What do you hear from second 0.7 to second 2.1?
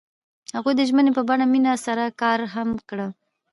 د ژمنې په بڼه مینه سره